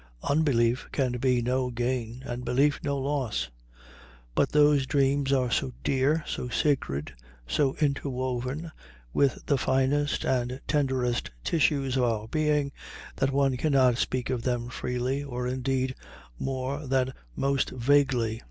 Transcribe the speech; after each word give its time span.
Unbelief 0.23 0.89
can 0.91 1.11
be 1.19 1.43
no 1.43 1.69
gain, 1.69 2.23
and 2.25 2.43
belief 2.43 2.79
no 2.81 2.97
loss. 2.97 3.51
But 4.33 4.49
those 4.51 4.87
dreams 4.87 5.31
are 5.31 5.51
so 5.51 5.73
dear, 5.83 6.23
so 6.25 6.49
sacred, 6.49 7.13
so 7.45 7.75
interwoven 7.79 8.71
with 9.13 9.45
the 9.45 9.59
finest 9.59 10.25
and 10.25 10.59
tenderest 10.67 11.29
tissues 11.43 11.97
of 11.97 12.03
our 12.05 12.27
being 12.27 12.71
that 13.17 13.29
one 13.29 13.57
cannot 13.57 13.99
speak 13.99 14.31
of 14.31 14.41
them 14.41 14.69
freely, 14.69 15.23
or 15.23 15.45
indeed 15.45 15.93
more 16.39 16.87
than 16.87 17.13
most 17.35 17.69
vaguely. 17.69 18.39